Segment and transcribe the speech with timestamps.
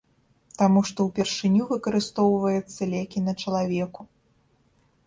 [0.61, 4.01] Таму што ўпершыню выкарыстоўваецца лекі на чалавеку.